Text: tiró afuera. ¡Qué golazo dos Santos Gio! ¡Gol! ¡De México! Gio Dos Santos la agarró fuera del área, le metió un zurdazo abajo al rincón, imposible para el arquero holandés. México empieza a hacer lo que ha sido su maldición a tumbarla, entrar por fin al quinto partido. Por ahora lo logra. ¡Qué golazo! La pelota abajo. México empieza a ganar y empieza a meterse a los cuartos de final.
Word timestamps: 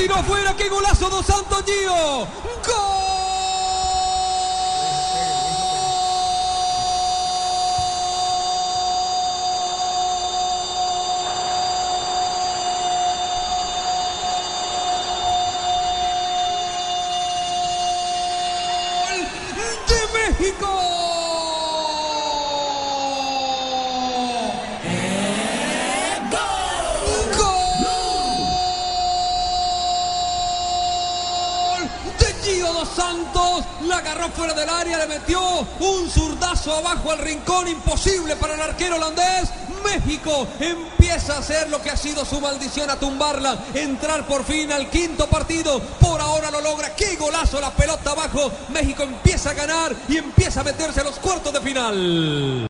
tiró 0.00 0.14
afuera. 0.14 0.56
¡Qué 0.56 0.68
golazo 0.68 1.10
dos 1.10 1.26
Santos 1.26 1.62
Gio! 1.66 2.26
¡Gol! 2.66 3.00
¡De 19.88 20.00
México! 20.18 20.66
Gio 32.42 32.72
Dos 32.72 32.88
Santos 32.88 33.64
la 33.86 33.98
agarró 33.98 34.28
fuera 34.30 34.54
del 34.54 34.68
área, 34.68 34.98
le 34.98 35.06
metió 35.06 35.40
un 35.80 36.10
zurdazo 36.10 36.76
abajo 36.76 37.10
al 37.12 37.18
rincón, 37.18 37.68
imposible 37.68 38.36
para 38.36 38.54
el 38.54 38.60
arquero 38.60 38.96
holandés. 38.96 39.50
México 39.84 40.46
empieza 40.58 41.34
a 41.34 41.38
hacer 41.38 41.68
lo 41.68 41.80
que 41.80 41.90
ha 41.90 41.96
sido 41.96 42.24
su 42.24 42.40
maldición 42.40 42.90
a 42.90 42.96
tumbarla, 42.96 43.58
entrar 43.74 44.26
por 44.26 44.44
fin 44.44 44.70
al 44.72 44.88
quinto 44.90 45.26
partido. 45.26 45.80
Por 46.00 46.20
ahora 46.20 46.50
lo 46.50 46.60
logra. 46.60 46.94
¡Qué 46.94 47.16
golazo! 47.16 47.60
La 47.60 47.70
pelota 47.70 48.10
abajo. 48.10 48.50
México 48.68 49.02
empieza 49.02 49.50
a 49.50 49.54
ganar 49.54 49.94
y 50.08 50.18
empieza 50.18 50.60
a 50.60 50.64
meterse 50.64 51.00
a 51.00 51.04
los 51.04 51.16
cuartos 51.16 51.52
de 51.52 51.60
final. 51.60 52.66